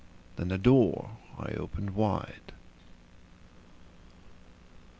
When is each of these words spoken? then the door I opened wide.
then 0.35 0.47
the 0.47 0.57
door 0.57 1.11
I 1.37 1.51
opened 1.51 1.91
wide. 1.93 2.53